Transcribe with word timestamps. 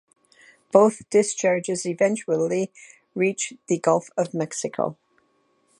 Both 0.71 1.07
discharges 1.11 1.85
eventually 1.85 2.71
reach 3.13 3.53
the 3.67 3.77
Gulf 3.77 4.09
of 4.17 4.33
Mexico. 4.33 4.97